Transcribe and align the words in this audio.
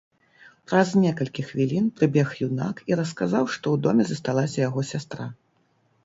Праз 0.69 0.89
некалькі 1.01 1.41
хвілін 1.49 1.85
прыбег 1.99 2.31
юнак 2.45 2.81
і 2.91 2.97
расказаў, 2.99 3.43
што 3.57 3.65
ў 3.77 3.83
доме 3.83 4.03
засталася 4.13 4.57
яго 4.63 4.81
сястра. 4.93 5.29